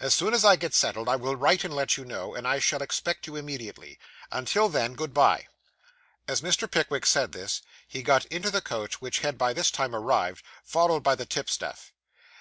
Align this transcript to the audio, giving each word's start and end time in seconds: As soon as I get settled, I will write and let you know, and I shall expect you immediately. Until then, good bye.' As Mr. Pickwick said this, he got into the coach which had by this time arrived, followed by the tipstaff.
As 0.00 0.12
soon 0.14 0.34
as 0.34 0.44
I 0.44 0.56
get 0.56 0.74
settled, 0.74 1.08
I 1.08 1.14
will 1.14 1.36
write 1.36 1.62
and 1.62 1.72
let 1.72 1.96
you 1.96 2.04
know, 2.04 2.34
and 2.34 2.44
I 2.44 2.58
shall 2.58 2.82
expect 2.82 3.28
you 3.28 3.36
immediately. 3.36 4.00
Until 4.32 4.68
then, 4.68 4.94
good 4.94 5.14
bye.' 5.14 5.46
As 6.26 6.40
Mr. 6.40 6.68
Pickwick 6.68 7.06
said 7.06 7.30
this, 7.30 7.62
he 7.86 8.02
got 8.02 8.24
into 8.24 8.50
the 8.50 8.60
coach 8.62 9.00
which 9.00 9.20
had 9.20 9.38
by 9.38 9.52
this 9.52 9.70
time 9.70 9.94
arrived, 9.94 10.44
followed 10.64 11.04
by 11.04 11.14
the 11.14 11.24
tipstaff. 11.24 11.92